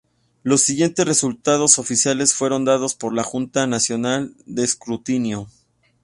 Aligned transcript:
Los 0.41 0.63
siguientes 0.63 1.05
resultados 1.05 1.77
oficiales 1.77 2.33
fueron 2.33 2.65
dados 2.65 2.95
por 2.95 3.13
la 3.13 3.21
Junta 3.21 3.67
Nacional 3.67 4.33
de 4.47 4.63
Escrutinio. 4.63 5.47